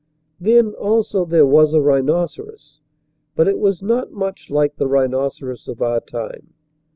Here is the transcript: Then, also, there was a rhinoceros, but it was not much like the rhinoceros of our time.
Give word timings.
Then, 0.39 0.73
also, 0.73 1.25
there 1.25 1.45
was 1.45 1.73
a 1.75 1.79
rhinoceros, 1.79 2.79
but 3.35 3.47
it 3.47 3.59
was 3.59 3.83
not 3.83 4.11
much 4.11 4.49
like 4.49 4.77
the 4.77 4.87
rhinoceros 4.87 5.67
of 5.67 5.79
our 5.79 5.99
time. 5.99 6.55